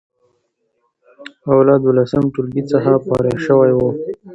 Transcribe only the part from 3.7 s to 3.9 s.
و،